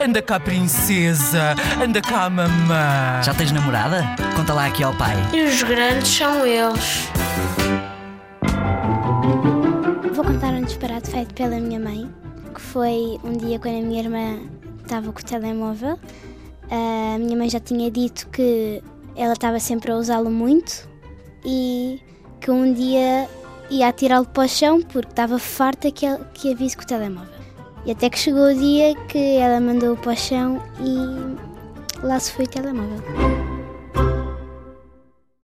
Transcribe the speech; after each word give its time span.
Anda 0.00 0.20
cá, 0.20 0.40
princesa. 0.40 1.54
Anda 1.82 2.00
cá, 2.00 2.28
mamã. 2.28 3.22
Já 3.22 3.32
tens 3.34 3.52
namorada? 3.52 4.02
Conta 4.36 4.52
lá 4.52 4.66
aqui 4.66 4.82
ao 4.82 4.94
pai. 4.94 5.14
E 5.32 5.42
os 5.44 5.62
grandes 5.62 6.08
são 6.08 6.44
eles. 6.44 7.08
Vou 10.12 10.24
contar 10.24 10.52
um 10.52 10.62
disparate 10.62 11.10
feito 11.10 11.34
pela 11.34 11.58
minha 11.60 11.78
mãe, 11.78 12.10
que 12.54 12.60
foi 12.60 13.18
um 13.22 13.32
dia 13.36 13.58
quando 13.58 13.78
a 13.78 13.82
minha 13.82 14.00
irmã 14.02 14.38
estava 14.82 15.12
com 15.12 15.20
o 15.20 15.24
telemóvel. 15.24 15.98
A 16.70 17.18
minha 17.18 17.36
mãe 17.36 17.48
já 17.48 17.60
tinha 17.60 17.90
dito 17.90 18.28
que 18.28 18.82
ela 19.14 19.34
estava 19.34 19.60
sempre 19.60 19.92
a 19.92 19.96
usá-lo 19.96 20.30
muito 20.30 20.88
e 21.44 22.00
que 22.40 22.50
um 22.50 22.72
dia 22.72 23.28
ia 23.70 23.88
atirá-lo 23.88 24.26
para 24.26 24.44
o 24.44 24.48
chão 24.48 24.82
porque 24.82 25.10
estava 25.10 25.38
farta 25.38 25.90
que, 25.90 26.04
ela, 26.04 26.18
que 26.34 26.52
a 26.52 26.56
visse 26.56 26.76
com 26.76 26.82
o 26.82 26.86
telemóvel. 26.86 27.34
E 27.86 27.90
até 27.90 28.08
que 28.08 28.18
chegou 28.18 28.50
o 28.50 28.54
dia 28.54 28.94
que 29.08 29.36
ela 29.36 29.60
mandou-o 29.60 29.96
para 29.96 30.12
o 30.12 30.16
chão 30.16 30.62
e 30.80 32.06
lá 32.06 32.18
se 32.18 32.32
foi 32.32 32.46
o 32.46 32.48
telemóvel. 32.48 33.53